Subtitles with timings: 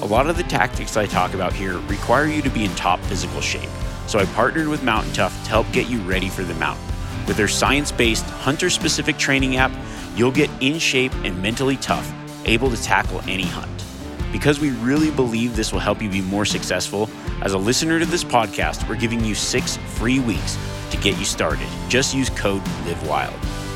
[0.00, 3.00] A lot of the tactics I talk about here require you to be in top
[3.00, 3.68] physical shape,
[4.06, 6.86] so I partnered with Mountain Tough to help get you ready for the mountain.
[7.26, 9.72] With their science based, hunter specific training app,
[10.14, 12.08] you'll get in shape and mentally tough,
[12.44, 13.84] able to tackle any hunt.
[14.30, 17.10] Because we really believe this will help you be more successful,
[17.42, 20.56] as a listener to this podcast, we're giving you six free weeks
[20.90, 21.66] to get you started.
[21.88, 23.67] Just use code LIVEWILD.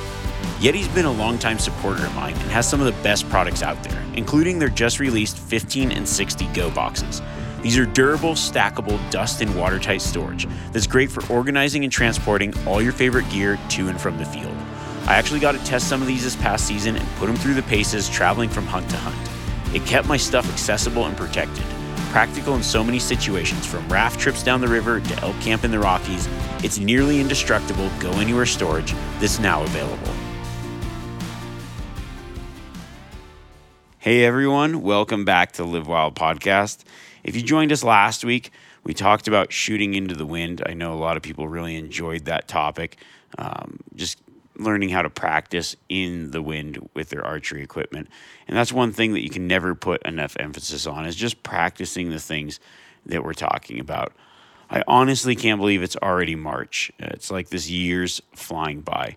[0.63, 3.83] Yeti's been a longtime supporter of mine and has some of the best products out
[3.83, 7.21] there, including their just released 15 and 60 Go boxes.
[7.63, 12.81] These are durable, stackable, dust and watertight storage that's great for organizing and transporting all
[12.81, 14.57] your favorite gear to and from the field.
[15.07, 17.55] I actually got to test some of these this past season and put them through
[17.55, 19.75] the paces traveling from hunt to hunt.
[19.75, 21.65] It kept my stuff accessible and protected.
[22.13, 25.73] Practical in so many situations, from raft trips down the river to elk camp in
[25.73, 26.29] the Rockies,
[26.63, 30.15] it's nearly indestructible go anywhere storage that's now available.
[34.03, 36.83] Hey everyone, welcome back to Live Wild Podcast.
[37.23, 38.51] If you joined us last week,
[38.83, 40.61] we talked about shooting into the wind.
[40.67, 42.97] I know a lot of people really enjoyed that topic.
[43.39, 44.21] Um, just
[44.57, 48.09] learning how to practice in the wind with their archery equipment.
[48.49, 52.11] And that's one thing that you can never put enough emphasis on is just practicing
[52.11, 52.59] the things
[53.07, 54.13] that we're talking about.
[54.69, 56.91] I honestly can't believe it's already March.
[56.99, 59.17] It's like this year's flying by.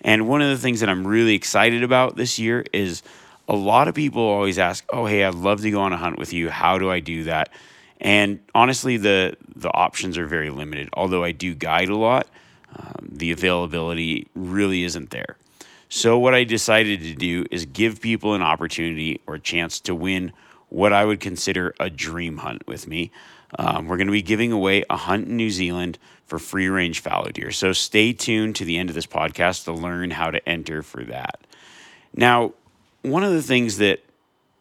[0.00, 3.04] And one of the things that I'm really excited about this year is
[3.48, 6.18] a lot of people always ask, "Oh, hey, I'd love to go on a hunt
[6.18, 6.50] with you.
[6.50, 7.50] How do I do that?"
[8.00, 10.88] And honestly, the the options are very limited.
[10.92, 12.26] Although I do guide a lot,
[12.76, 15.36] um, the availability really isn't there.
[15.88, 20.32] So what I decided to do is give people an opportunity or chance to win
[20.68, 23.12] what I would consider a dream hunt with me.
[23.58, 27.00] Um, we're going to be giving away a hunt in New Zealand for free range
[27.00, 27.52] fallow deer.
[27.52, 31.04] So stay tuned to the end of this podcast to learn how to enter for
[31.04, 31.40] that.
[32.14, 32.54] Now,
[33.06, 34.00] one of the things that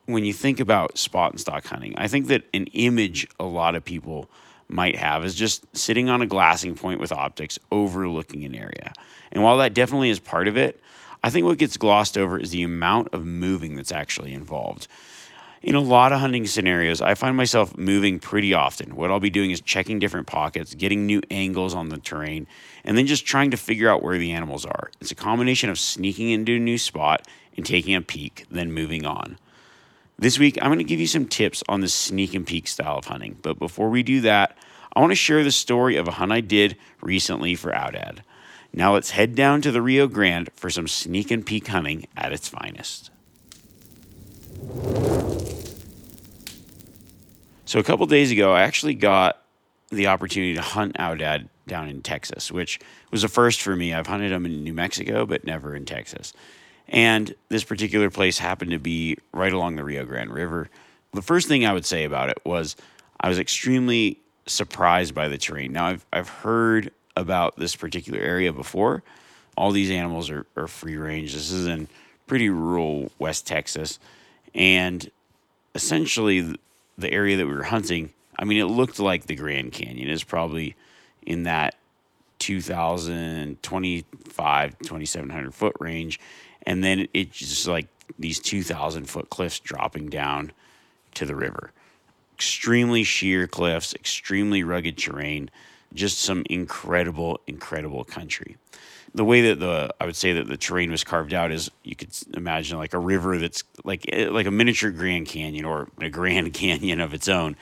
[0.06, 3.76] when you think about spot and stalk hunting, I think that an image a lot
[3.76, 4.30] of people
[4.68, 8.94] might have is just sitting on a glassing point with optics overlooking an area.
[9.32, 10.80] And while that definitely is part of it,
[11.24, 14.88] I think what gets glossed over is the amount of moving that's actually involved.
[15.66, 18.96] In a lot of hunting scenarios, I find myself moving pretty often.
[18.96, 22.46] What I'll be doing is checking different pockets, getting new angles on the terrain,
[22.84, 24.92] and then just trying to figure out where the animals are.
[25.02, 27.28] It's a combination of sneaking into a new spot
[27.58, 29.40] and taking a peek, then moving on.
[30.20, 33.00] This week, I'm going to give you some tips on the sneak and peek style
[33.00, 33.40] of hunting.
[33.42, 34.56] But before we do that,
[34.96, 38.20] I want to share the story of a hunt I did recently for Aoudad.
[38.72, 42.32] Now let's head down to the Rio Grande for some sneak and peek hunting at
[42.32, 43.10] its finest.
[47.66, 49.42] So, a couple days ago, I actually got
[49.90, 52.80] the opportunity to hunt Aoudad down in Texas, which
[53.12, 53.92] was a first for me.
[53.92, 56.32] I've hunted them in New Mexico, but never in Texas.
[56.88, 60.70] And this particular place happened to be right along the Rio Grande River.
[61.14, 62.76] The first thing I would say about it was
[63.20, 65.74] I was extremely surprised by the terrain.
[65.74, 69.02] Now, I've, I've heard about this particular area before.
[69.58, 71.34] All these animals are, are free range.
[71.34, 71.88] This is in
[72.28, 73.98] pretty rural West Texas.
[74.54, 75.10] And
[75.74, 76.56] essentially,
[76.98, 80.10] the area that we were hunting, I mean, it looked like the Grand Canyon.
[80.10, 80.76] It's probably
[81.22, 81.76] in that
[82.40, 86.20] 2,025, 2,700 foot range
[86.66, 87.88] and then it's just like
[88.18, 90.52] these 2,000 foot cliffs dropping down
[91.14, 91.72] to the river.
[92.34, 95.50] Extremely sheer cliffs, extremely rugged terrain,
[95.96, 98.58] just some incredible, incredible country.
[99.14, 101.96] The way that the I would say that the terrain was carved out is you
[101.96, 106.10] could imagine like a river that's like eh, like a miniature Grand Canyon or a
[106.10, 107.56] Grand Canyon of its own,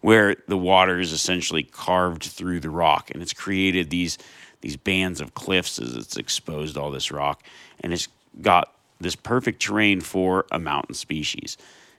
[0.00, 4.18] where the water is essentially carved through the rock and it's created these
[4.60, 7.42] these bands of cliffs as it's exposed all this rock
[7.80, 8.08] and it's
[8.40, 11.56] got this perfect terrain for a mountain species.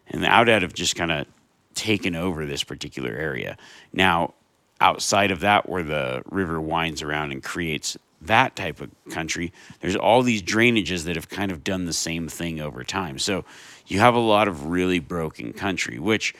[0.07, 1.25] And the Aoudad have just kind of
[1.73, 3.57] taken over this particular area.
[3.93, 4.33] Now,
[4.81, 9.95] outside of that, where the river winds around and creates that type of country, there's
[9.95, 13.17] all these drainages that have kind of done the same thing over time.
[13.17, 13.45] So
[13.87, 16.35] you have a lot of really broken country, which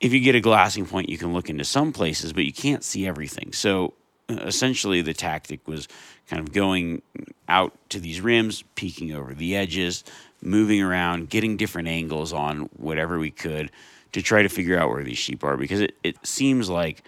[0.00, 2.84] if you get a glassing point, you can look into some places, but you can't
[2.84, 3.52] see everything.
[3.52, 3.94] So
[4.28, 5.88] uh, essentially, the tactic was
[6.28, 7.02] kind of going
[7.48, 10.04] out to these rims, peeking over the edges,
[10.42, 13.70] moving around, getting different angles on whatever we could
[14.12, 17.02] to try to figure out where these sheep are because it, it seems like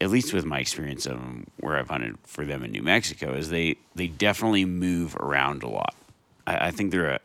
[0.00, 3.32] at least with my experience of them where I've hunted for them in New Mexico
[3.34, 5.94] is they they definitely move around a lot.
[6.46, 7.20] I, I think they're a,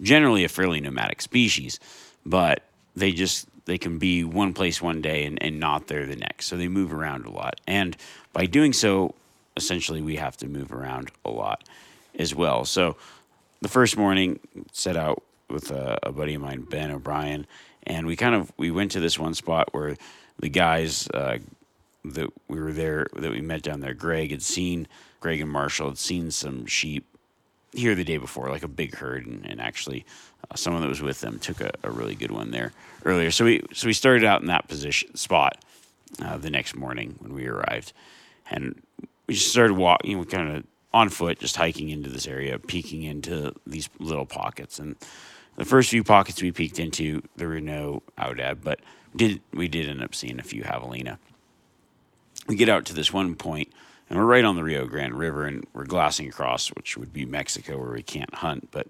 [0.00, 1.78] generally a fairly nomadic species,
[2.24, 2.62] but
[2.96, 6.46] they just they can be one place one day and, and not there the next.
[6.46, 7.60] So they move around a lot.
[7.66, 7.96] And
[8.32, 9.14] by doing so,
[9.56, 11.64] essentially we have to move around a lot
[12.18, 12.64] as well.
[12.64, 12.96] So
[13.60, 14.40] the first morning
[14.72, 17.46] set out with a, a buddy of mine, Ben O'Brien,
[17.84, 19.96] and we kind of we went to this one spot where
[20.38, 21.38] the guys uh,
[22.04, 24.86] that we were there that we met down there, Greg had seen
[25.20, 27.06] Greg and Marshall had seen some sheep
[27.72, 30.04] here the day before, like a big herd, and, and actually
[30.50, 32.72] uh, someone that was with them took a, a, really good one there
[33.04, 33.30] earlier.
[33.30, 35.64] So we so we started out in that position spot
[36.22, 37.92] uh, the next morning when we arrived,
[38.50, 38.80] and
[39.26, 40.10] we just started walking.
[40.10, 44.26] You know, kind of on foot, just hiking into this area, peeking into these little
[44.26, 44.78] pockets.
[44.78, 44.96] And
[45.56, 48.80] the first few pockets we peeked into, there were no aoudad, but
[49.16, 51.18] did we did end up seeing a few javelina.
[52.46, 53.72] We get out to this one point,
[54.08, 57.24] and we're right on the Rio Grande River, and we're glassing across, which would be
[57.24, 58.88] Mexico, where we can't hunt, but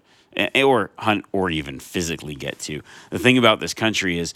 [0.55, 2.81] or hunt or even physically get to.
[3.09, 4.33] The thing about this country is,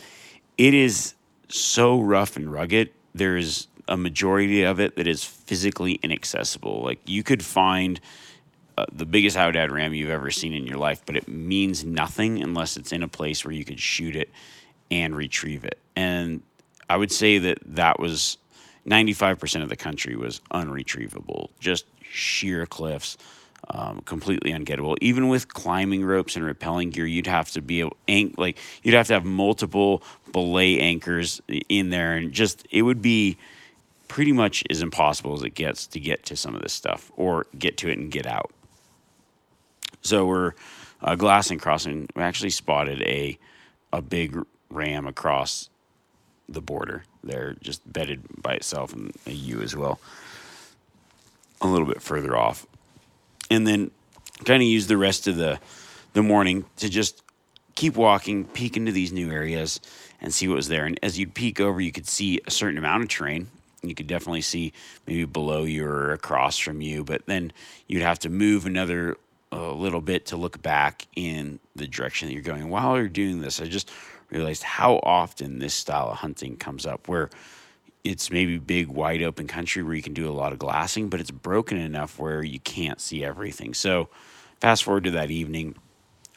[0.57, 1.13] it is
[1.49, 2.91] so rough and rugged.
[3.13, 6.81] There is a majority of it that is physically inaccessible.
[6.83, 7.99] Like you could find
[8.77, 12.41] uh, the biggest aoudad ram you've ever seen in your life, but it means nothing
[12.41, 14.29] unless it's in a place where you could shoot it
[14.89, 15.79] and retrieve it.
[15.95, 16.43] And
[16.89, 18.37] I would say that that was
[18.89, 23.17] 95% of the country was unretrievable, just sheer cliffs.
[23.71, 24.95] Um, completely ungettable.
[25.01, 27.97] Even with climbing ropes and rappelling gear, you'd have to be able,
[28.37, 30.01] like you'd have to have multiple
[30.31, 33.37] belay anchors in there, and just it would be
[34.07, 37.47] pretty much as impossible as it gets to get to some of this stuff or
[37.59, 38.51] get to it and get out.
[40.01, 40.53] So we're
[41.01, 42.07] uh, glassing crossing.
[42.15, 43.37] We actually spotted a
[43.91, 44.37] a big
[44.69, 45.69] ram across
[46.51, 49.99] the border there, just bedded by itself, and a ewe as well,
[51.61, 52.65] a little bit further off,
[53.49, 53.91] and then
[54.45, 55.59] kind of use the rest of the
[56.13, 57.21] the morning to just
[57.75, 59.79] keep walking, peek into these new areas,
[60.19, 60.85] and see what was there.
[60.85, 63.47] And as you'd peek over, you could see a certain amount of terrain
[63.81, 64.73] you could definitely see
[65.07, 67.51] maybe below you or across from you, but then
[67.87, 69.17] you'd have to move another
[69.51, 72.69] uh, little bit to look back in the direction that you're going.
[72.69, 73.89] While you're doing this, I just
[74.31, 77.29] realized how often this style of hunting comes up where
[78.03, 81.19] it's maybe big, wide open country where you can do a lot of glassing, but
[81.19, 83.73] it's broken enough where you can't see everything.
[83.73, 84.09] So,
[84.59, 85.75] fast forward to that evening,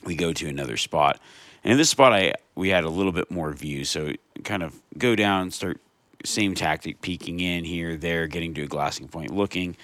[0.04, 1.20] we go to another spot.
[1.62, 3.84] And in this spot, I we had a little bit more view.
[3.84, 4.12] So,
[4.44, 5.80] kind of go down, start
[6.24, 9.76] same tactic, peeking in here, there, getting to a glassing point, looking.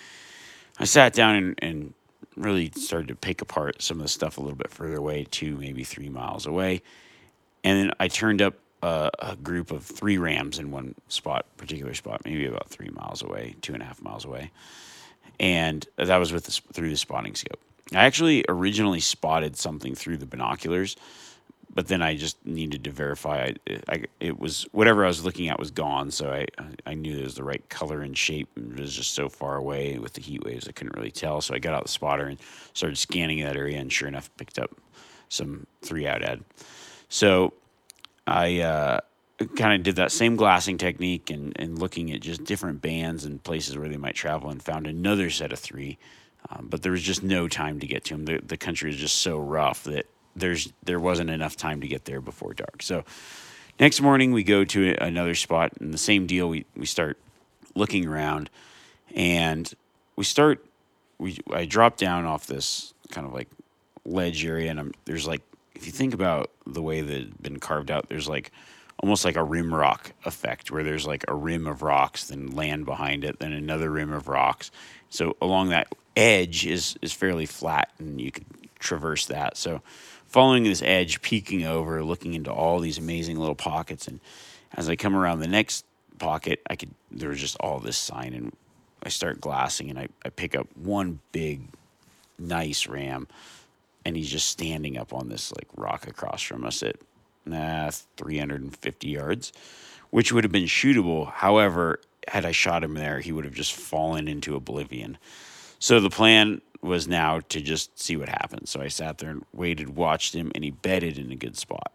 [0.79, 1.95] I sat down and, and
[2.37, 5.57] really started to pick apart some of the stuff a little bit further away, two,
[5.57, 6.83] maybe three miles away.
[7.69, 11.93] And then I turned up a, a group of three rams in one spot, particular
[11.93, 14.51] spot, maybe about three miles away, two and a half miles away.
[15.39, 17.61] And that was with the, through the spotting scope.
[17.93, 20.97] I actually originally spotted something through the binoculars
[21.75, 23.53] but then I just needed to verify.
[23.69, 26.47] I, I, it was whatever I was looking at was gone, so I
[26.87, 28.49] I knew it was the right color and shape.
[28.57, 31.41] And it was just so far away with the heat waves, I couldn't really tell.
[31.41, 32.39] So I got out the spotter and
[32.73, 34.77] started scanning that area, and sure enough, picked up
[35.29, 36.41] some three aoudad.
[37.09, 37.55] So
[38.27, 39.01] I uh,
[39.57, 43.43] kind of did that same glassing technique and and looking at just different bands and
[43.43, 45.99] places where they might travel, and found another set of three.
[46.51, 48.25] Um, but there was just no time to get to them.
[48.25, 52.05] The, the country is just so rough that there's there wasn't enough time to get
[52.05, 52.83] there before dark.
[52.83, 53.05] So
[53.81, 56.49] next morning we go to another spot and the same deal.
[56.49, 57.19] We we start
[57.75, 58.51] looking around
[59.15, 59.73] and
[60.17, 60.65] we start
[61.19, 63.49] we I drop down off this kind of like
[64.05, 65.43] ledge area and I'm, there's like
[65.79, 68.51] if you think about the way that it's been carved out, there's like
[69.01, 72.85] almost like a rim rock effect where there's like a rim of rocks, then land
[72.85, 74.71] behind it, then another rim of rocks.
[75.09, 78.45] So along that edge is is fairly flat and you could
[78.79, 79.57] traverse that.
[79.57, 79.83] So
[80.27, 84.09] following this edge, peeking over, looking into all these amazing little pockets.
[84.09, 84.21] And
[84.75, 85.85] as I come around the next
[86.19, 88.53] pocket, I could there was just all this sign, and
[89.03, 91.63] I start glassing, and I, I pick up one big,
[92.39, 93.29] nice ram,
[94.09, 96.97] and he's just standing up on this like rock across from us at
[97.45, 99.53] nah 350 yards,
[100.11, 101.31] which would have been shootable.
[101.31, 105.19] However, had I shot him there, he would have just fallen into oblivion.
[105.79, 108.69] So the plan was now to just see what happened.
[108.69, 111.93] So I sat there and waited, watched him, and he bedded in a good spot.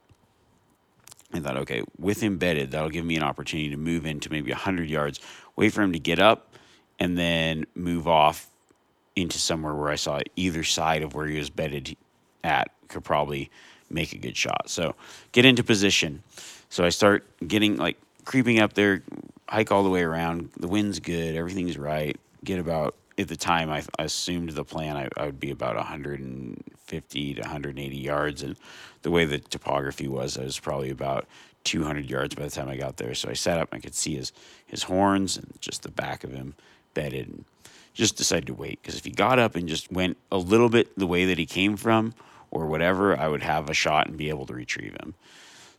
[1.34, 4.52] I thought, okay, with him bedded, that'll give me an opportunity to move into maybe
[4.52, 5.20] 100 yards,
[5.56, 6.54] wait for him to get up,
[7.00, 8.50] and then move off
[9.16, 11.96] into somewhere where I saw either side of where he was bedded
[12.44, 13.50] at could probably
[13.90, 14.70] make a good shot.
[14.70, 14.96] So
[15.32, 16.24] get into position.
[16.70, 19.04] So I start getting like creeping up there,
[19.48, 20.50] hike all the way around.
[20.58, 22.18] The wind's good, everything's right.
[22.44, 25.76] Get about at the time I, I assumed the plan I, I, would be about
[25.76, 28.58] 150 to 180 yards, and
[29.04, 31.28] the way the topography was, I was probably about
[31.64, 33.14] 200 yards by the time I got there.
[33.14, 34.34] So I sat up and I could see his
[34.66, 36.56] his horns and just the back of him
[36.94, 37.46] bedded, and
[37.94, 40.98] just decided to wait because if he got up and just went a little bit
[40.98, 42.14] the way that he came from
[42.54, 45.16] or whatever, I would have a shot and be able to retrieve him.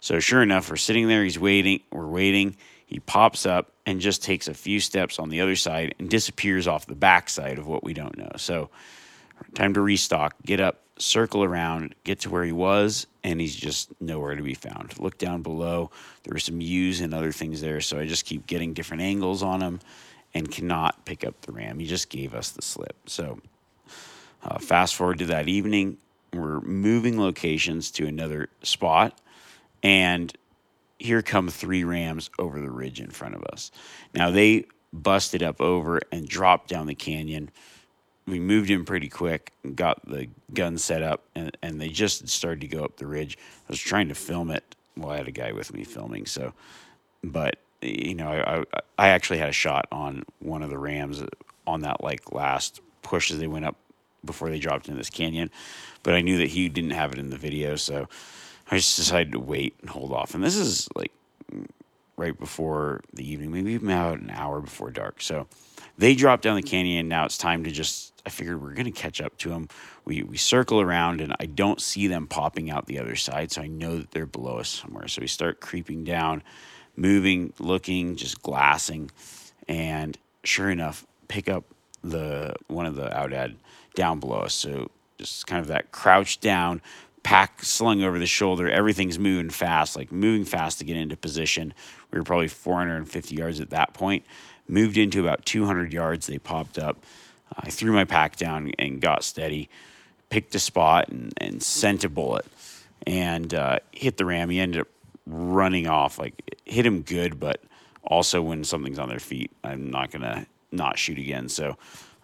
[0.00, 1.23] So sure enough, we're sitting there.
[1.25, 1.81] He's waiting.
[1.90, 2.57] We're waiting.
[2.85, 6.66] He pops up and just takes a few steps on the other side and disappears
[6.66, 8.33] off the backside of what we don't know.
[8.37, 8.69] So,
[9.54, 13.90] time to restock, get up, circle around, get to where he was, and he's just
[14.00, 14.99] nowhere to be found.
[14.99, 15.90] Look down below.
[16.25, 19.43] There were some ewes and other things there, so I just keep getting different angles
[19.43, 19.81] on him
[20.35, 21.78] and cannot pick up the ram.
[21.78, 22.97] He just gave us the slip.
[23.07, 23.40] So,
[24.43, 25.97] uh, fast forward to that evening,
[26.38, 29.21] we're moving locations to another spot,
[29.83, 30.33] and
[30.99, 33.71] here come three rams over the ridge in front of us.
[34.14, 37.50] Now they busted up over and dropped down the canyon.
[38.26, 42.26] We moved in pretty quick and got the gun set up, and, and they just
[42.29, 43.37] started to go up the ridge.
[43.69, 44.76] I was trying to film it.
[44.97, 46.55] Well, I had a guy with me filming, so,
[47.23, 48.64] but you know, I, I,
[48.97, 51.23] I actually had a shot on one of the rams
[51.67, 53.76] on that like last push as they went up
[54.25, 55.50] before they dropped into this canyon,
[56.04, 58.08] but I knew that he didn't have it in the video, so
[58.70, 60.34] I just decided to wait and hold off.
[60.34, 61.11] And this is like
[62.16, 65.20] right before the evening, maybe even about an hour before dark.
[65.20, 65.49] So
[65.99, 67.08] they drop down the canyon.
[67.08, 68.12] Now it's time to just.
[68.26, 69.68] I figured we're gonna catch up to them.
[70.04, 73.61] We we circle around, and I don't see them popping out the other side, so
[73.62, 75.08] I know that they're below us somewhere.
[75.08, 76.42] So we start creeping down,
[76.96, 79.11] moving, looking, just glassing,
[79.68, 81.64] and sure enough, pick up
[82.02, 83.56] the one of the aoudad
[83.94, 84.54] down below us.
[84.54, 84.90] So
[85.31, 86.83] just kind of that crouched down,
[87.23, 88.69] pack slung over the shoulder.
[88.69, 91.75] Everything's moving fast, like moving fast to get into position.
[92.11, 94.25] We were probably 450 yards at that point.
[94.69, 96.26] Moved into about 200 yards.
[96.26, 97.04] They popped up.
[97.57, 99.69] I threw my pack down and got steady,
[100.31, 102.47] picked a spot and, and sent a bullet
[103.07, 104.50] and uh, hit the ram.
[104.50, 104.88] He ended up
[105.26, 107.62] running off, like hit him good, but
[108.02, 111.49] also when something's on their feet, I'm not going to not shoot again.
[111.49, 111.76] So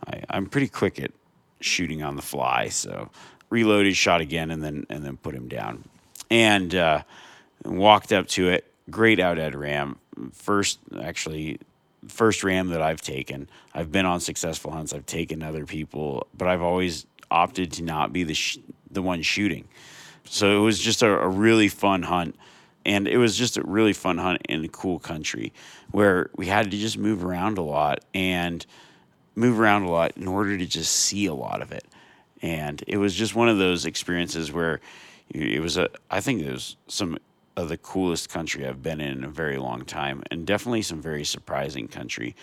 [0.07, 1.13] I, I'm pretty quick at
[1.61, 2.69] shooting on the fly.
[2.69, 3.11] So
[3.51, 5.85] reloaded, shot again, and then and then put him down,
[6.31, 7.03] and uh,
[7.65, 8.67] walked up to it.
[8.91, 9.99] Great aoudad ram.
[10.33, 11.59] First, actually,
[12.09, 13.49] first ram that I've taken.
[13.75, 14.93] I've been on successful hunts.
[14.93, 18.59] I've taken other people, but I've always opted to not be the sh-
[18.91, 19.69] the one shooting.
[20.25, 22.37] So it was just a, a really fun hunt
[22.85, 25.53] and it was just a really fun hunt in a cool country
[25.91, 28.65] where we had to just move around a lot and
[29.35, 31.85] move around a lot in order to just see a lot of it.
[32.43, 34.81] And it was just one of those experiences where
[35.33, 37.17] it was a i think it was some
[37.57, 41.01] of the coolest country i've been in in a very long time and definitely some
[41.01, 42.35] very surprising country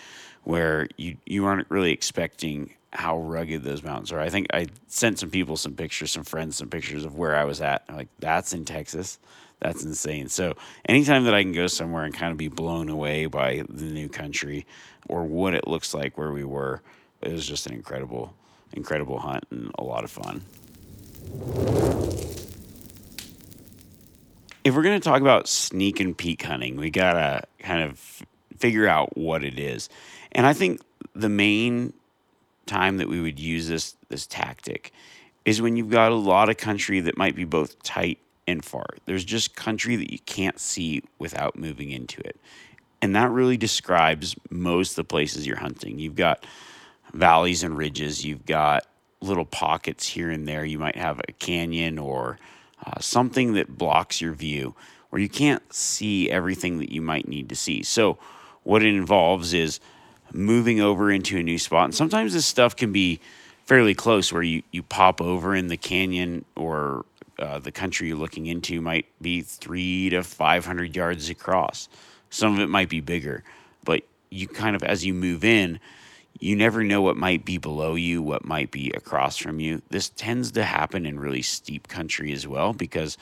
[0.44, 4.20] where you you aren't really expecting how rugged those mountains are.
[4.20, 7.44] I think i sent some people some pictures some friends some pictures of where i
[7.44, 7.84] was at.
[7.92, 9.18] Like that's in texas
[9.60, 10.54] that's insane so
[10.86, 14.08] anytime that i can go somewhere and kind of be blown away by the new
[14.08, 14.66] country
[15.08, 16.82] or what it looks like where we were
[17.22, 18.34] it was just an incredible
[18.72, 20.42] incredible hunt and a lot of fun.
[24.64, 28.22] If we're going to talk about sneak and peek hunting, we got to kind of
[28.58, 29.88] figure out what it is.
[30.32, 30.80] And I think
[31.14, 31.94] the main
[32.66, 34.92] time that we would use this this tactic
[35.44, 38.86] is when you've got a lot of country that might be both tight and far.
[39.04, 42.40] There's just country that you can't see without moving into it.
[43.02, 45.98] And that really describes most of the places you're hunting.
[45.98, 46.44] You've got
[47.12, 48.24] valleys and ridges.
[48.24, 48.86] You've got
[49.20, 50.64] little pockets here and there.
[50.64, 52.38] You might have a canyon or
[52.84, 54.74] uh, something that blocks your view
[55.10, 57.82] where you can't see everything that you might need to see.
[57.82, 58.18] So,
[58.64, 59.80] what it involves is
[60.32, 61.84] moving over into a new spot.
[61.84, 63.20] And sometimes this stuff can be
[63.64, 67.06] fairly close where you, you pop over in the canyon or
[67.38, 71.88] uh, the country you're looking into might be three to 500 yards across.
[72.30, 73.44] Some of it might be bigger,
[73.84, 75.80] but you kind of, as you move in,
[76.40, 79.82] you never know what might be below you, what might be across from you.
[79.90, 83.16] This tends to happen in really steep country as well because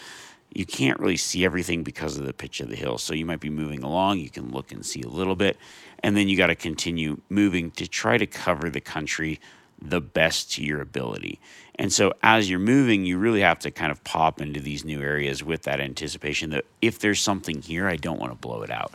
[0.52, 2.98] you can't really see everything because of the pitch of the hill.
[2.98, 5.56] So you might be moving along, you can look and see a little bit,
[6.02, 9.40] and then you got to continue moving to try to cover the country
[9.80, 11.40] the best to your ability.
[11.78, 15.02] And so as you're moving, you really have to kind of pop into these new
[15.02, 18.70] areas with that anticipation that if there's something here, I don't want to blow it
[18.70, 18.94] out.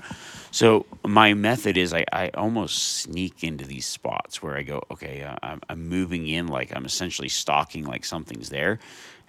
[0.49, 5.21] So my method is I, I almost sneak into these spots where I go, okay,
[5.21, 8.79] uh, I'm, I'm moving in like I'm essentially stalking like something's there.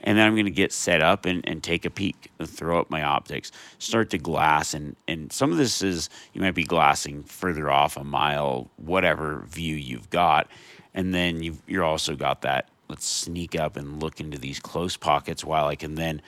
[0.05, 2.91] And then I'm going to get set up and, and take a peek, throw up
[2.91, 4.75] my optics, start to glass.
[4.75, 9.45] And, and some of this is you might be glassing further off a mile, whatever
[9.49, 10.49] view you've got.
[10.95, 14.99] And then you've, you're also got that let's sneak up and look into these close
[14.99, 16.21] pockets while I can then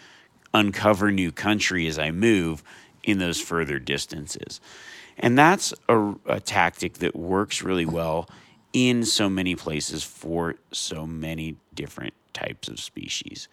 [0.55, 2.65] uncover new country as I move
[3.03, 4.63] in those further distances.
[5.19, 8.31] And that's a, a, tactic that works really well
[8.73, 13.47] in so many places for so many different types of species.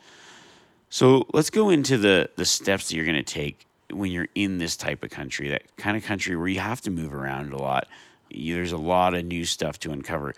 [0.89, 4.57] So let's go into the, the steps that you're going to take when you're in
[4.57, 7.57] this type of country, that kind of country where you have to move around a
[7.57, 7.89] lot.
[8.33, 10.33] There's a lot of new stuff to uncover,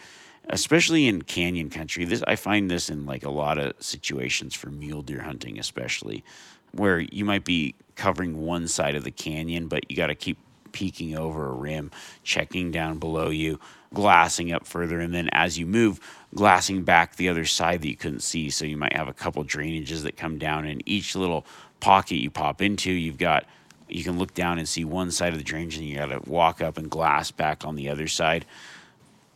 [0.49, 2.05] especially in canyon country.
[2.05, 6.23] This I find this in like a lot of situations for mule deer hunting, especially
[6.71, 10.37] where you might be covering one side of the canyon, but you got to keep
[10.71, 11.91] peeking over a rim,
[12.23, 13.59] checking down below you,
[13.93, 15.99] glassing up further, and then as you move,
[16.33, 18.49] glassing back the other side that you couldn't see.
[18.49, 21.45] So you might have a couple drainages that come down, and each little
[21.79, 23.45] pocket you pop into, you've got
[23.87, 26.19] you can look down and see one side of the drainage, and you got to
[26.29, 28.45] walk up and glass back on the other side.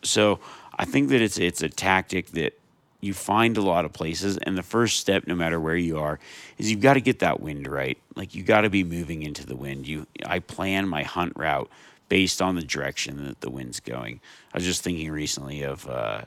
[0.02, 0.40] So
[0.78, 2.58] I think that it's it's a tactic that
[3.00, 6.20] you find a lot of places and the first step no matter where you are
[6.58, 7.98] is you've got to get that wind right.
[8.16, 9.88] Like you got to be moving into the wind.
[9.88, 11.70] You i plan my hunt route
[12.10, 14.20] based on the direction that the wind's going.
[14.54, 16.22] I was just thinking recently of uh,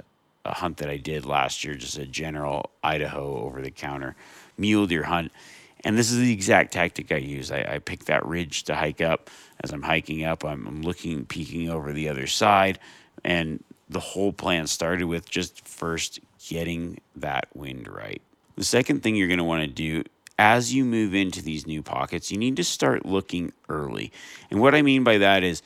[0.45, 4.17] a hunt that i did last year just a general idaho over the counter
[4.57, 5.33] mule deer hunt.
[5.83, 7.51] And this is the exact tactic i use.
[7.51, 9.31] I, I pick that ridge to hike up.
[9.63, 12.79] As i'm hiking up I'm, I'm looking peeking over the other side
[13.25, 18.23] and the whole plan started with just first getting that wind right.
[18.57, 20.05] The second thing you're going to want to do
[20.39, 24.11] as you move into these new pockets, you need to start looking early.
[24.51, 25.63] And what I mean by that is,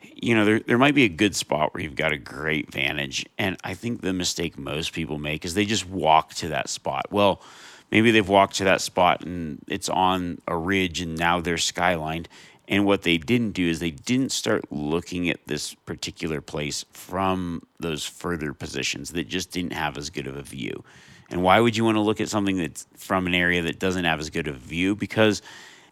[0.00, 3.26] you know, there, there might be a good spot where you've got a great vantage.
[3.38, 7.06] And I think the mistake most people make is they just walk to that spot.
[7.10, 7.42] Well,
[7.90, 12.26] maybe they've walked to that spot and it's on a ridge and now they're skylined
[12.68, 17.62] and what they didn't do is they didn't start looking at this particular place from
[17.78, 20.82] those further positions that just didn't have as good of a view.
[21.30, 24.04] And why would you want to look at something that's from an area that doesn't
[24.04, 24.94] have as good of a view?
[24.94, 25.42] Because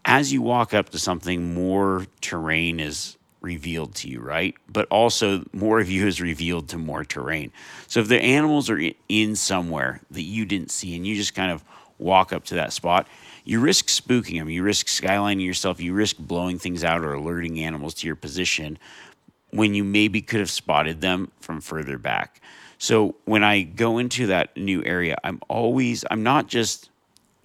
[0.05, 4.55] as you walk up to something, more terrain is revealed to you, right?
[4.67, 7.51] But also more of you is revealed to more terrain.
[7.87, 11.51] So if the animals are in somewhere that you didn't see and you just kind
[11.51, 11.63] of
[11.99, 13.05] walk up to that spot,
[13.43, 17.59] you risk spooking them, you risk skylining yourself, you risk blowing things out or alerting
[17.59, 18.79] animals to your position
[19.51, 22.41] when you maybe could have spotted them from further back.
[22.77, 26.89] So when I go into that new area, I'm always, I'm not just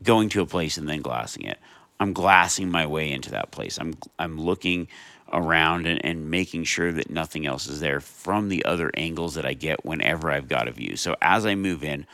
[0.03, 1.59] going to a place and then glassing it.
[2.01, 3.79] I'm glassing my way into that place.
[3.79, 4.87] I'm, I'm looking
[5.33, 9.45] around and, and making sure that nothing else is there from the other angles that
[9.45, 10.97] I get whenever I've got a view.
[10.97, 12.07] So as I move in,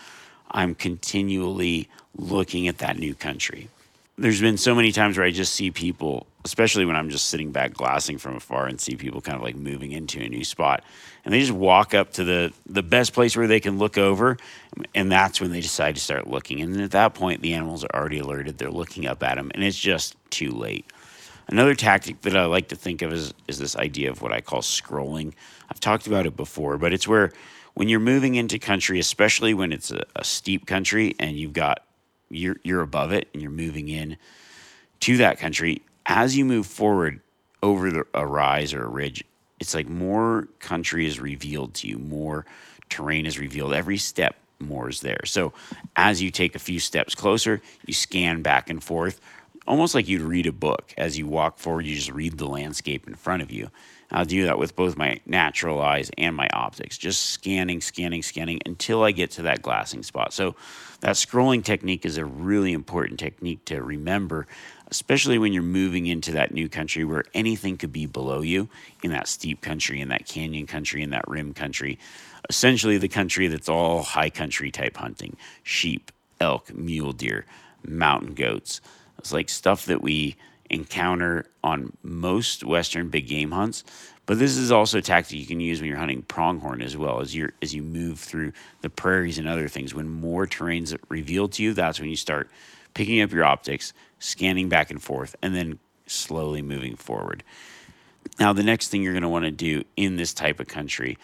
[0.51, 3.69] I'm continually looking at that new country
[4.17, 7.51] there's been so many times where I just see people, especially when I'm just sitting
[7.51, 10.85] back glassing from afar and see people kind of like moving into a new spot.
[11.25, 14.37] And they just walk up to the, the best place where they can look over.
[14.95, 16.61] And that's when they decide to start looking.
[16.61, 18.59] And at that point, the animals are already alerted.
[18.59, 20.87] They're looking up at them, and it's just too late.
[21.49, 24.41] Another tactic that I like to think of is, is this idea of what I
[24.41, 25.35] call scrolling.
[25.71, 27.33] I've talked about it before, but it's where
[27.75, 31.85] when you're moving into country, especially when it's a, a steep country and you've got
[32.31, 34.17] you're you're above it and you're moving in
[35.01, 37.21] to that country as you move forward
[37.63, 39.25] over the, a rise or a ridge
[39.61, 42.45] it's like more country is revealed to you more
[42.89, 45.53] terrain is revealed every step more is there so
[45.97, 49.21] as you take a few steps closer you scan back and forth
[49.67, 53.07] almost like you'd read a book as you walk forward you just read the landscape
[53.07, 53.71] in front of you
[54.15, 58.61] I'll do that with both my natural eyes and my optics, just scanning, scanning, scanning
[58.65, 60.33] until I get to that glassing spot.
[60.33, 60.55] So,
[61.01, 64.47] that scrolling technique is a really important technique to remember,
[64.89, 68.69] especially when you're moving into that new country where anything could be below you
[69.03, 71.99] in that steep country, in that canyon country, in that rim country.
[72.49, 77.45] Essentially, the country that's all high country type hunting sheep, elk, mule deer,
[77.85, 78.81] mountain goats.
[79.25, 80.37] It's like stuff that we
[80.69, 83.83] encounter on most Western big game hunts.
[84.27, 87.23] But this is also a tactic you can use when you're hunting pronghorn as well
[87.23, 89.95] as you as you move through the prairies and other things.
[89.95, 92.51] When more terrain's revealed to you, that's when you start
[92.93, 97.43] picking up your optics, scanning back and forth, and then slowly moving forward.
[98.39, 101.17] Now, the next thing you're going to want to do in this type of country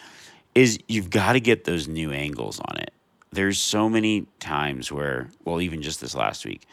[0.55, 2.93] is you've got to get those new angles on it.
[3.31, 6.67] There's so many times where, well, even just this last week,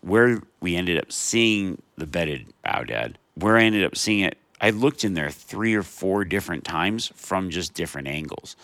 [0.00, 4.70] where we ended up seeing the bedded baobab, where I ended up seeing it, I
[4.70, 8.56] looked in there three or four different times from just different angles.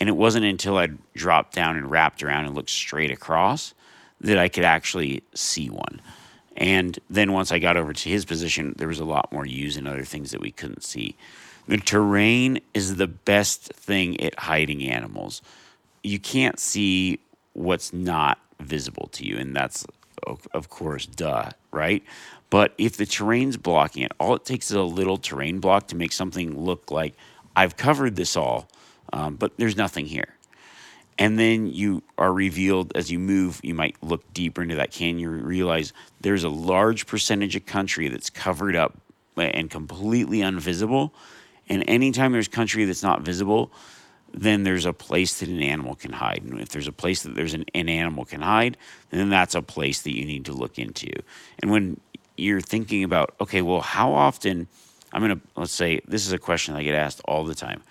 [0.00, 3.74] And it wasn't until I dropped down and wrapped around and looked straight across
[4.20, 6.00] that I could actually see one.
[6.56, 9.76] And then once I got over to his position, there was a lot more ewes
[9.76, 11.16] and other things that we couldn't see.
[11.68, 15.40] The terrain is the best thing at hiding animals.
[16.02, 17.20] You can't see
[17.52, 19.86] what's not visible to you, and that's
[20.26, 22.02] of course, duh, right?
[22.50, 25.96] But if the terrain's blocking it, all it takes is a little terrain block to
[25.96, 27.14] make something look like
[27.54, 28.68] I've covered this all,
[29.12, 30.34] um, but there's nothing here.
[31.18, 35.18] And then you are revealed as you move, you might look deeper into that canyon,
[35.18, 38.96] you realize there's a large percentage of country that's covered up
[39.36, 41.12] and completely invisible.
[41.68, 43.72] And anytime there's country that's not visible,
[44.32, 46.42] then there's a place that an animal can hide.
[46.44, 48.76] And if there's a place that there's an, an animal can hide,
[49.10, 51.10] then that's a place that you need to look into.
[51.60, 52.00] And when
[52.36, 54.68] you're thinking about, okay, well, how often
[55.12, 57.82] I'm going to, let's say, this is a question I get asked all the time.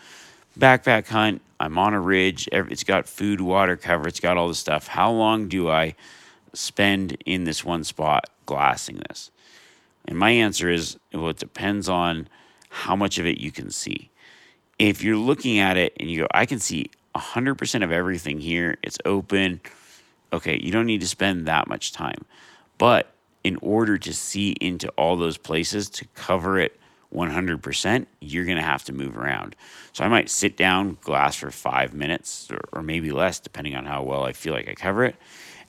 [0.57, 4.59] Backpack hunt, I'm on a ridge, it's got food, water cover, it's got all this
[4.59, 4.87] stuff.
[4.87, 5.95] How long do I
[6.53, 9.31] spend in this one spot glassing this?
[10.05, 12.27] And my answer is, well, it depends on
[12.69, 14.09] how much of it you can see
[14.79, 18.77] if you're looking at it and you go, I can see 100% of everything here,
[18.83, 19.61] it's open.
[20.31, 22.25] Okay, you don't need to spend that much time.
[22.77, 23.11] But
[23.43, 26.79] in order to see into all those places to cover it
[27.13, 29.55] 100%, you're going to have to move around.
[29.93, 33.85] So I might sit down, glass for five minutes or, or, maybe less, depending on
[33.85, 35.15] how well I feel like I cover it.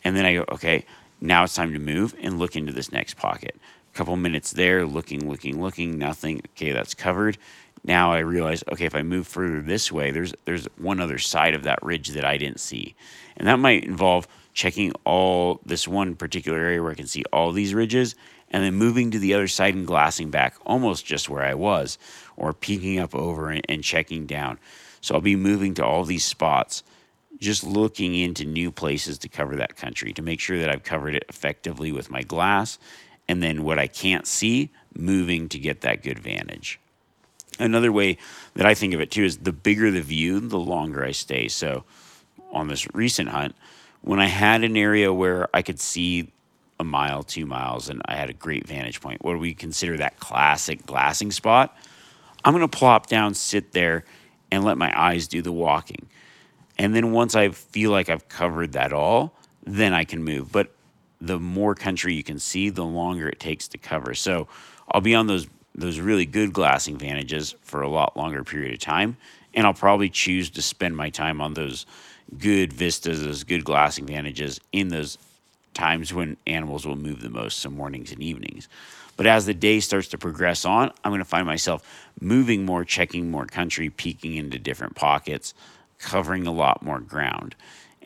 [0.05, 0.85] And then I go, okay,
[1.21, 3.57] now it's time to move and look into this next pocket.
[3.95, 6.43] A couple minutes there, looking, looking, looking, nothing.
[6.57, 7.39] Okay, that's covered
[7.85, 11.55] now I realize, okay, if I move further this way, there's there's one other side
[11.55, 12.95] of that ridge that I didn't see,
[13.37, 17.53] and that might involve checking all this one particular area where I can see all
[17.53, 18.17] these ridges,
[18.51, 21.99] and then moving to the other side and glassing back almost just where I was,
[22.37, 24.59] or peeking up over and, and checking down.
[25.01, 26.83] So I'll be moving to all these spots,
[27.39, 31.15] just looking into new places to cover that country to make sure that I've covered
[31.15, 32.79] it effectively with my glass,
[33.29, 36.81] and then what I can't see, moving to get that good vantage.
[37.59, 38.19] Another way
[38.55, 41.49] that I think of it too is the bigger the view, the longer I stay.
[41.49, 41.85] So
[42.53, 43.57] on this recent hunt,
[44.03, 46.33] when I had an area where I could see
[46.81, 50.21] a mile, two miles, and I had a great vantage point, what we consider that
[50.21, 51.77] classic glassing spot?
[52.45, 54.05] I'm going to plop down, sit there,
[54.51, 56.09] and let my eyes do the walking.
[56.79, 60.53] And then once I feel like I've covered that all, then I can move.
[60.53, 60.73] But
[61.21, 64.15] the more country you can see, the longer it takes to cover.
[64.15, 64.47] So
[64.91, 68.81] I'll be on those those really good glassing vantages for a lot longer period of
[68.81, 69.17] time.
[69.55, 71.87] And I'll probably choose to spend my time on those
[72.39, 75.19] good vistas, those good glassing vantages in those
[75.75, 78.69] times when animals will move the most, so mornings and evenings.
[79.17, 81.83] But as the day starts to progress on, I'm going to find myself
[82.21, 85.55] moving more, checking more country, peeking into different pockets,
[85.99, 87.55] covering a lot more ground.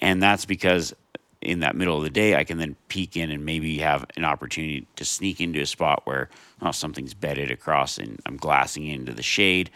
[0.01, 0.95] And that's because
[1.43, 4.25] in that middle of the day, I can then peek in and maybe have an
[4.25, 6.29] opportunity to sneak into a spot where
[6.61, 9.71] oh, something's bedded across and I'm glassing into the shade.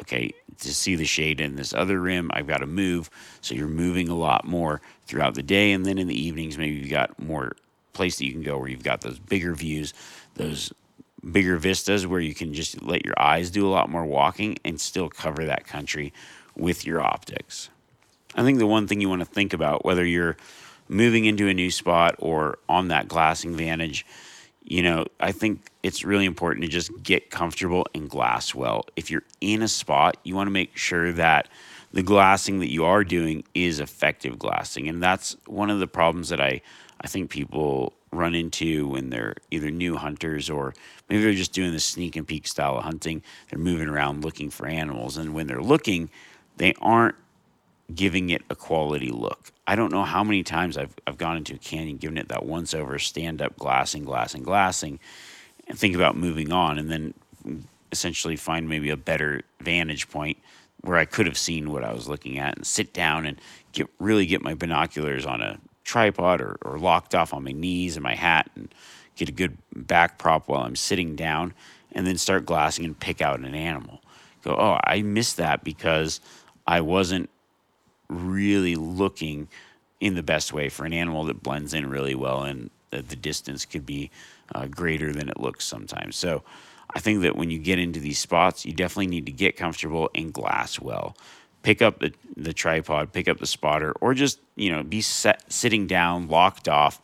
[0.00, 3.10] Okay, to see the shade in this other rim, I've got to move.
[3.40, 5.70] So you're moving a lot more throughout the day.
[5.70, 7.52] And then in the evenings, maybe you've got more
[7.92, 9.94] place that you can go where you've got those bigger views,
[10.34, 10.72] those
[11.30, 14.80] bigger vistas where you can just let your eyes do a lot more walking and
[14.80, 16.12] still cover that country
[16.56, 17.70] with your optics.
[18.34, 20.36] I think the one thing you want to think about, whether you're
[20.88, 24.06] moving into a new spot or on that glassing vantage,
[24.62, 28.86] you know, I think it's really important to just get comfortable and glass well.
[28.96, 31.48] If you're in a spot, you want to make sure that
[31.92, 34.88] the glassing that you are doing is effective glassing.
[34.88, 36.62] And that's one of the problems that I,
[37.00, 40.74] I think people run into when they're either new hunters or
[41.08, 43.22] maybe they're just doing the sneak and peek style of hunting.
[43.50, 45.16] They're moving around looking for animals.
[45.16, 46.10] And when they're looking,
[46.56, 47.16] they aren't
[47.92, 49.50] giving it a quality look.
[49.66, 52.46] I don't know how many times I've, I've gone into a canyon, given it that
[52.46, 55.00] once over, stand up, glassing, glassing, glassing,
[55.66, 57.14] and think about moving on, and then
[57.92, 60.38] essentially find maybe a better vantage point
[60.80, 63.40] where I could have seen what I was looking at and sit down and
[63.72, 67.96] get really get my binoculars on a tripod or, or locked off on my knees
[67.96, 68.74] and my hat and
[69.16, 71.54] get a good back prop while I'm sitting down
[71.92, 74.02] and then start glassing and pick out an animal.
[74.42, 76.20] Go, oh, I missed that because
[76.66, 77.30] I wasn't
[78.08, 79.48] really looking
[80.00, 83.64] in the best way for an animal that blends in really well and the distance
[83.64, 84.10] could be
[84.54, 86.16] uh, greater than it looks sometimes.
[86.16, 86.42] So
[86.94, 90.10] I think that when you get into these spots, you definitely need to get comfortable
[90.14, 91.16] and glass well.
[91.62, 95.50] Pick up the, the tripod, pick up the spotter, or just you know be set,
[95.50, 97.00] sitting down, locked off.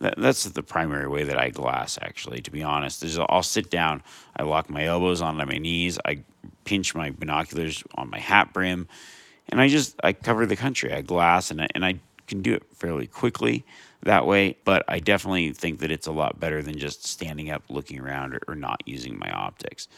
[0.00, 1.98] That, that's the primary way that I glass.
[2.00, 4.02] Actually, to be honest, is I'll sit down,
[4.34, 6.22] I lock my elbows onto my knees, I
[6.64, 8.88] pinch my binoculars on my hat brim,
[9.48, 10.92] and I just I cover the country.
[10.92, 13.64] I glass and I, and I can do it fairly quickly
[14.02, 14.56] that way.
[14.64, 18.34] But I definitely think that it's a lot better than just standing up, looking around,
[18.34, 19.88] or, or not using my optics.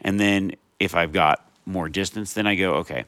[0.00, 3.04] And then if I've got more distance, then I go, okay,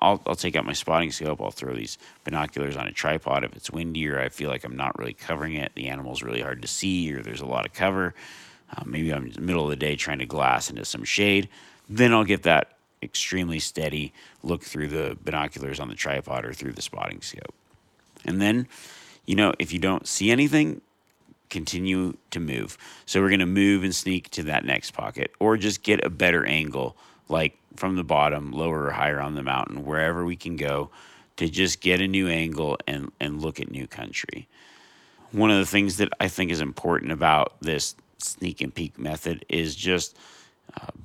[0.00, 1.40] I'll, I'll take out my spotting scope.
[1.40, 3.44] I'll throw these binoculars on a tripod.
[3.44, 6.40] If it's windy or I feel like I'm not really covering it, the animal's really
[6.40, 8.14] hard to see, or there's a lot of cover.
[8.74, 11.48] Uh, maybe I'm in the middle of the day trying to glass into some shade.
[11.88, 14.12] Then I'll get that extremely steady
[14.42, 17.54] look through the binoculars on the tripod or through the spotting scope.
[18.24, 18.68] And then
[19.26, 20.80] you know, if you don't see anything,
[21.50, 22.78] continue to move.
[23.06, 26.10] So we're going to move and sneak to that next pocket or just get a
[26.10, 26.96] better angle,
[27.28, 30.90] like from the bottom, lower or higher on the mountain, wherever we can go
[31.36, 34.48] to just get a new angle and, and look at new country.
[35.30, 39.44] One of the things that I think is important about this sneak and peek method
[39.48, 40.16] is just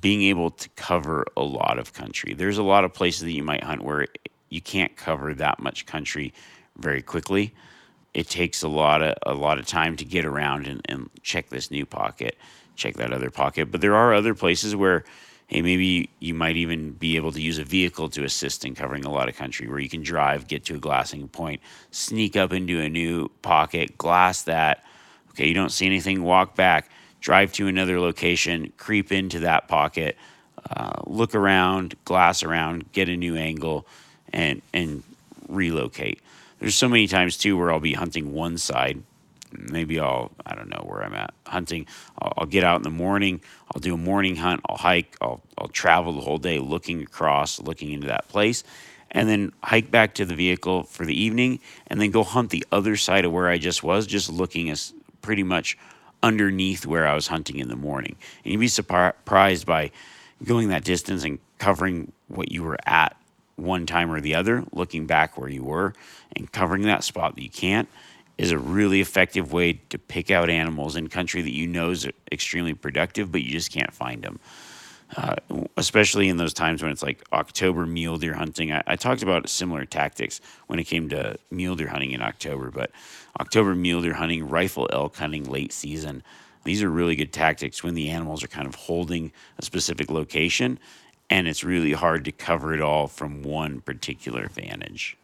[0.00, 2.34] being able to cover a lot of country.
[2.34, 4.06] There's a lot of places that you might hunt where
[4.48, 6.32] you can't cover that much country
[6.76, 7.54] very quickly
[8.14, 11.48] it takes a lot of a lot of time to get around and, and check
[11.50, 12.36] this new pocket,
[12.74, 13.70] check that other pocket.
[13.70, 15.04] But there are other places where
[15.46, 19.04] hey, maybe you might even be able to use a vehicle to assist in covering
[19.04, 22.52] a lot of country where you can drive, get to a glassing point, sneak up
[22.52, 24.84] into a new pocket, glass that.
[25.30, 30.16] Okay, you don't see anything, walk back, drive to another location, creep into that pocket,
[30.70, 33.86] uh, look around, glass around, get a new angle,
[34.32, 35.02] and and
[35.48, 36.20] relocate
[36.58, 39.02] there's so many times too where I'll be hunting one side.
[39.52, 41.86] Maybe I'll, I don't know where I'm at hunting.
[42.20, 43.40] I'll, I'll, get out in the morning.
[43.74, 44.60] I'll do a morning hunt.
[44.68, 45.16] I'll hike.
[45.20, 48.62] I'll, I'll travel the whole day looking across, looking into that place,
[49.10, 52.64] and then hike back to the vehicle for the evening, and then go hunt the
[52.70, 55.78] other side of where I just was, just looking as pretty much
[56.22, 58.16] underneath where I was hunting in the morning.
[58.44, 59.90] And you'd be surprised by
[60.44, 63.16] going that distance and covering what you were at
[63.56, 65.94] one time or the other, looking back where you were
[66.36, 67.88] and covering that spot that you can't
[68.38, 72.08] is a really effective way to pick out animals in country that you know is
[72.30, 74.38] extremely productive, but you just can't find them.
[75.16, 75.36] Uh,
[75.78, 78.72] especially in those times when it's like October mule deer hunting.
[78.72, 82.70] I, I, talked about similar tactics when it came to mule deer hunting in October,
[82.70, 82.90] but
[83.40, 86.22] October mule deer hunting, rifle elk hunting late season,
[86.64, 90.78] these are really good tactics when the animals are kind of holding a specific location
[91.30, 95.16] and it's really hard to cover it all from one particular vantage.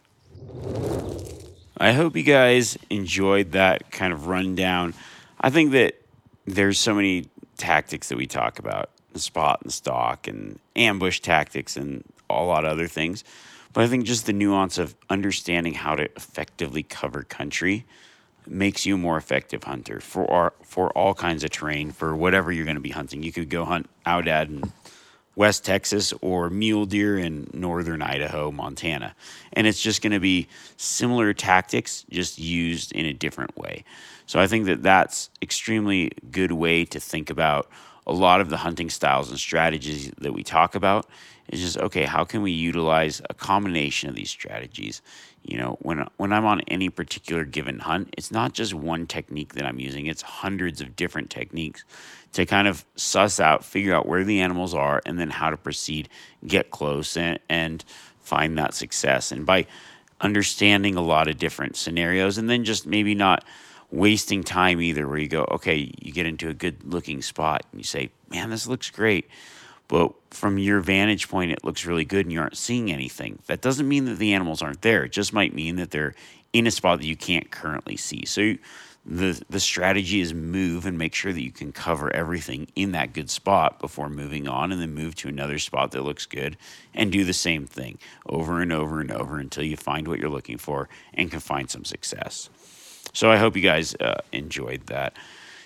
[1.77, 4.93] I hope you guys enjoyed that kind of rundown.
[5.39, 6.01] I think that
[6.45, 11.77] there's so many tactics that we talk about the spot and stalk and ambush tactics
[11.77, 13.23] and a lot of other things.
[13.73, 17.85] But I think just the nuance of understanding how to effectively cover country
[18.45, 22.51] makes you a more effective hunter for our, for all kinds of terrain for whatever
[22.51, 23.23] you're going to be hunting.
[23.23, 24.71] You could go hunt Aoudad and
[25.35, 29.15] West Texas or mule deer in northern Idaho, Montana.
[29.53, 30.47] And it's just going to be
[30.77, 33.83] similar tactics, just used in a different way.
[34.25, 37.69] So I think that that's extremely good way to think about
[38.07, 41.07] a lot of the hunting styles and strategies that we talk about.
[41.47, 45.01] Is just okay how can we utilize a combination of these strategies?
[45.43, 49.53] You know when when i'm on any particular given hunt it's not just one technique
[49.53, 51.83] that i'm using it's hundreds of different techniques
[52.33, 55.57] to kind of suss out figure out where the animals are and then how to
[55.57, 56.09] proceed
[56.47, 57.85] get close and, and
[58.25, 59.31] find that success.
[59.31, 59.67] And by
[60.19, 63.43] understanding a lot of different scenarios and then just maybe not
[63.95, 67.79] wasting time either where you go okay you get into a good looking spot and
[67.79, 69.29] you say man this looks great
[69.87, 73.39] but from your vantage point, it looks really good and you aren't seeing anything.
[73.47, 75.03] That doesn't mean that the animals aren't there.
[75.03, 76.15] It just might mean that they're
[76.53, 78.25] in a spot that you can't currently see.
[78.25, 78.55] So
[79.05, 83.13] the the strategy is move and make sure that you can cover everything in that
[83.13, 86.57] good spot before moving on and then move to another spot that looks good
[86.91, 90.29] and do the same thing over and over and over until you find what you're
[90.29, 92.49] looking for and can find some success.
[93.15, 95.15] So I hope you guys uh, enjoyed that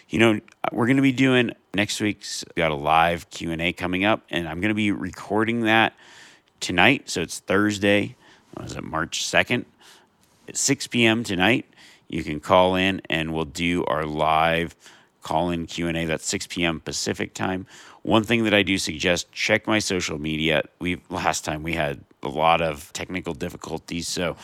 [0.10, 0.40] you know,
[0.72, 4.60] we're going to be doing next week's got a live Q&A coming up and I'm
[4.60, 5.94] going to be recording that
[6.60, 7.10] tonight.
[7.10, 8.16] So it's Thursday,
[8.58, 9.66] was it March 2nd
[10.48, 11.24] at 6 p.m.
[11.24, 11.66] tonight.
[12.08, 14.76] You can call in and we'll do our live
[15.22, 16.80] call in Q&A that's 6 p.m.
[16.80, 17.68] Pacific time.
[18.02, 20.64] One thing that I do suggest check my social media.
[20.80, 24.38] We last time we had a lot of technical difficulties, so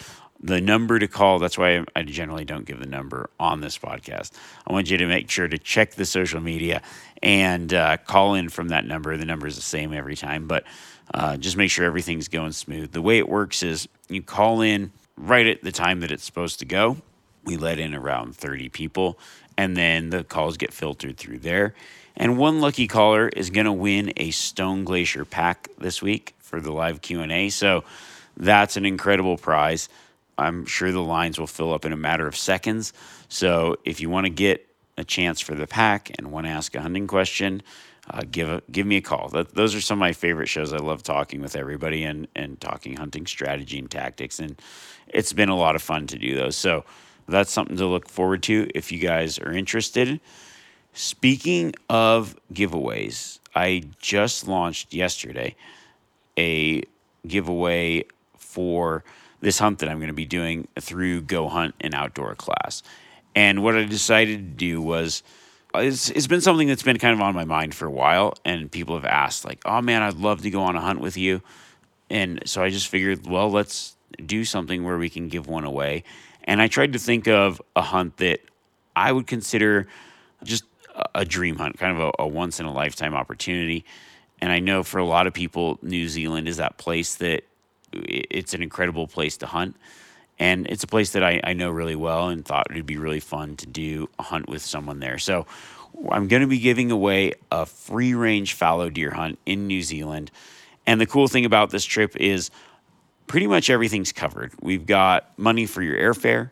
[0.46, 4.30] The number to call, that's why I generally don't give the number on this podcast.
[4.68, 6.84] I want you to make sure to check the social media
[7.24, 9.18] and uh, call in from that number.
[9.18, 10.64] The number is the same every time, but
[11.12, 12.92] uh, just make sure everything's going smooth.
[12.92, 16.60] The way it works is you call in right at the time that it's supposed
[16.60, 16.98] to go.
[17.44, 19.18] We let in around 30 people,
[19.58, 21.74] and then the calls get filtered through there.
[22.16, 26.62] And one lucky caller is going to win a Stone Glacier pack this week for
[26.62, 27.50] the live Q&A.
[27.50, 27.84] So
[28.38, 29.90] that's an incredible prize.
[30.38, 32.94] I'm sure the lines will fill up in a matter of seconds.
[33.30, 34.68] So if you want to get
[34.98, 37.62] a chance for the pack and want to ask a hunting question,
[38.10, 39.30] uh, give a, give me a call.
[39.30, 40.74] That, those are some of my favorite shows.
[40.74, 44.62] I love talking with everybody and and talking hunting strategy and tactics, and
[45.08, 46.56] it's been a lot of fun to do those.
[46.56, 46.86] So
[47.28, 50.20] that's something to look forward to if you guys are interested.
[50.94, 55.56] Speaking of giveaways, I just launched yesterday
[56.38, 56.84] a
[57.28, 58.06] giveaway
[58.38, 59.04] for
[59.46, 62.82] this hunt that I'm going to be doing through Go Hunt and Outdoor class.
[63.36, 65.22] And what I decided to do was
[65.76, 68.72] it's, it's been something that's been kind of on my mind for a while and
[68.72, 71.44] people have asked like, "Oh man, I'd love to go on a hunt with you."
[72.10, 76.04] And so I just figured, well, let's do something where we can give one away.
[76.46, 78.40] And I tried to think of a hunt that
[78.96, 79.88] I would consider
[80.44, 80.64] just
[81.14, 83.86] a dream hunt, kind of a, a once in a lifetime opportunity.
[84.42, 87.44] And I know for a lot of people, New Zealand is that place that
[87.94, 89.76] it's an incredible place to hunt.
[90.38, 93.22] And it's a place that I, I know really well and thought it'd be really
[93.22, 95.18] fun to do a hunt with someone there.
[95.18, 95.46] So
[96.10, 100.32] I'm going to be giving away a free range fallow deer hunt in New Zealand.
[100.86, 102.52] And the cool thing about this trip is
[103.28, 104.52] pretty much everything's covered.
[104.62, 106.52] We've got money for your airfare.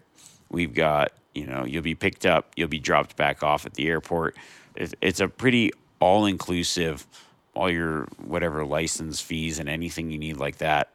[0.49, 3.89] We've got, you know, you'll be picked up, you'll be dropped back off at the
[3.89, 4.37] airport.
[4.75, 7.05] It's a pretty all inclusive,
[7.53, 10.89] all your whatever license fees and anything you need like that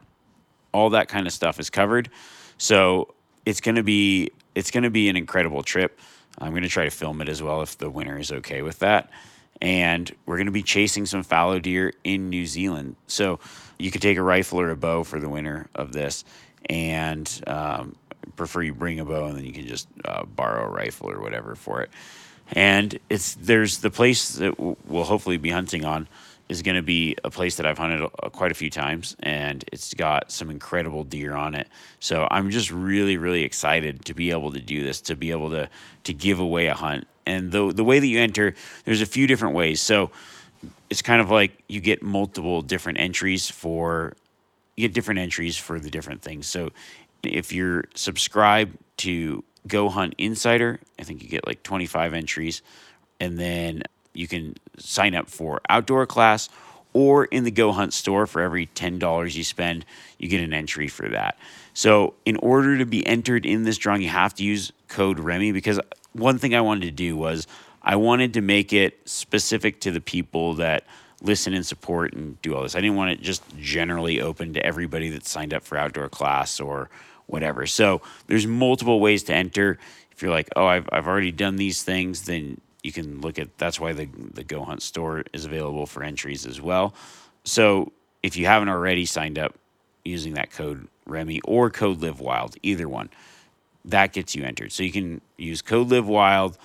[0.71, 2.09] all that kind of stuff is covered.
[2.57, 3.13] So
[3.45, 5.99] it's gonna be it's gonna be an incredible trip.
[6.37, 9.09] I'm gonna try to film it as well if the winner is okay with that.
[9.61, 12.95] And we're gonna be chasing some fallow deer in New Zealand.
[13.07, 13.39] So
[13.77, 16.23] you could take a rifle or a bow for the winner of this,
[16.69, 17.95] and um,
[18.35, 21.19] prefer you bring a bow and then you can just uh, borrow a rifle or
[21.19, 21.89] whatever for it.
[22.51, 26.07] And it's there's the place that we'll hopefully be hunting on
[26.49, 29.63] is going to be a place that I've hunted uh, quite a few times, and
[29.71, 31.67] it's got some incredible deer on it.
[31.99, 35.51] So I'm just really, really excited to be able to do this, to be able
[35.51, 35.69] to
[36.03, 37.07] to give away a hunt.
[37.25, 39.79] And the the way that you enter, there's a few different ways.
[39.79, 40.09] So
[40.89, 44.13] it's kind of like you get multiple different entries for
[44.75, 46.47] you get different entries for the different things.
[46.47, 46.71] So
[47.21, 52.61] if you're subscribed to Go Hunt Insider, I think you get like 25 entries,
[53.19, 53.83] and then
[54.19, 56.49] you can sign up for outdoor class
[56.91, 59.85] or in the Go Hunt store for every $10 you spend,
[60.17, 61.37] you get an entry for that.
[61.73, 65.51] So, in order to be entered in this drawing, you have to use code Remi
[65.51, 65.79] because
[66.11, 67.47] one thing I wanted to do was
[67.81, 70.83] I wanted to make it specific to the people that
[71.21, 72.75] listen and support and do all this.
[72.75, 76.59] I didn't want it just generally open to everybody that signed up for outdoor class
[76.59, 76.89] or
[77.27, 77.65] whatever.
[77.67, 79.77] So, there's multiple ways to enter.
[80.11, 83.57] If you're like, "Oh, I've I've already done these things," then you can look at
[83.57, 86.93] that's why the the Go Hunt store is available for entries as well.
[87.43, 87.91] So
[88.23, 89.55] if you haven't already signed up
[90.03, 93.09] using that code Remi or code Live Wild, either one,
[93.85, 94.71] that gets you entered.
[94.71, 96.57] So you can use code Live Wild.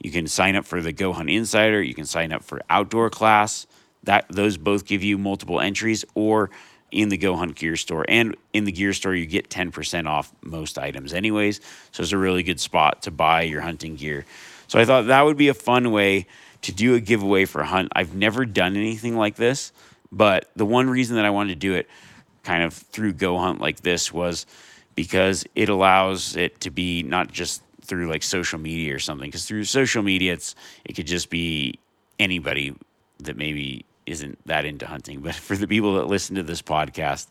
[0.00, 1.80] You can sign up for the Go Hunt Insider.
[1.82, 3.66] You can sign up for Outdoor Class.
[4.04, 6.50] That those both give you multiple entries, or
[6.92, 8.04] in the Go Hunt Gear Store.
[8.08, 11.60] And in the gear store, you get 10% off most items, anyways.
[11.90, 14.26] So it's a really good spot to buy your hunting gear.
[14.72, 16.26] So I thought that would be a fun way
[16.62, 17.92] to do a giveaway for a hunt.
[17.94, 19.70] I've never done anything like this,
[20.10, 21.90] but the one reason that I wanted to do it
[22.42, 24.46] kind of through Go Hunt like this was
[24.94, 29.28] because it allows it to be not just through like social media or something.
[29.28, 30.54] Because through social media, it's
[30.86, 31.78] it could just be
[32.18, 32.74] anybody
[33.18, 35.20] that maybe isn't that into hunting.
[35.20, 37.26] But for the people that listen to this podcast,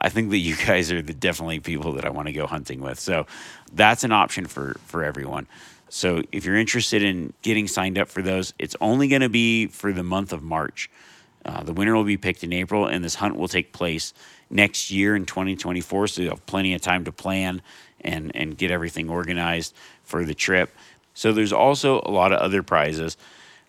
[0.00, 2.80] I think that you guys are the definitely people that I want to go hunting
[2.80, 3.00] with.
[3.00, 3.26] So
[3.72, 5.48] that's an option for for everyone.
[5.88, 9.66] So if you're interested in getting signed up for those, it's only going to be
[9.68, 10.90] for the month of March.
[11.44, 14.14] Uh, the winner will be picked in April, and this hunt will take place
[14.50, 16.08] next year in 2024.
[16.08, 17.60] So you have plenty of time to plan
[18.00, 20.70] and and get everything organized for the trip.
[21.14, 23.16] So there's also a lot of other prizes.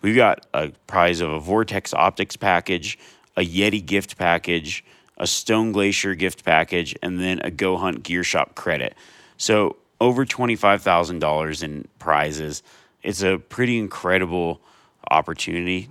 [0.02, 2.98] We've got a prize of a Vortex Optics package,
[3.36, 4.84] a Yeti gift package,
[5.16, 8.94] a Stone Glacier gift package, and then a Go Hunt Gear Shop credit.
[9.36, 12.62] So over $25,000 in prizes.
[13.02, 14.60] It's a pretty incredible
[15.10, 15.88] opportunity.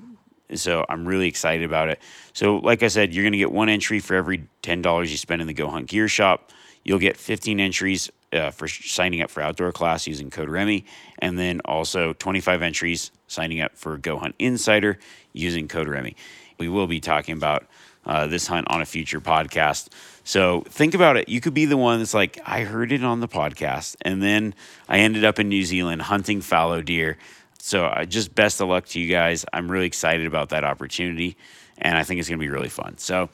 [0.54, 2.00] So I'm really excited about it.
[2.34, 5.42] So, like I said, you're going to get one entry for every $10 you spend
[5.42, 6.52] in the Go Hunt Gear Shop.
[6.84, 10.86] You'll get 15 entries uh, for signing up for outdoor class using code Remi,
[11.20, 15.00] and then also 25 entries signing up for Go Hunt Insider
[15.34, 16.16] using code Remi.
[16.60, 17.66] We will be talking about
[18.06, 19.90] uh, this hunt on a future podcast.
[20.26, 21.30] So think about it.
[21.30, 24.56] You could be the one that's like, I heard it on the podcast, and then
[24.90, 27.18] I ended up in New Zealand hunting fallow deer.
[27.60, 29.46] So I just best of luck to you guys.
[29.54, 31.38] I'm really excited about that opportunity,
[31.78, 32.98] and I think it's going to be really fun.
[32.98, 33.30] So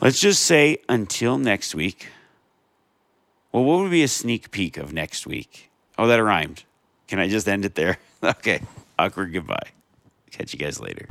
[0.00, 2.08] let's just say until next week.
[3.52, 5.70] Well, what would be a sneak peek of next week?
[5.98, 6.64] Oh, that rhymed.
[7.08, 7.98] Can I just end it there?
[8.24, 8.62] okay.
[8.98, 9.68] Awkward goodbye.
[10.30, 11.08] Catch you guys later.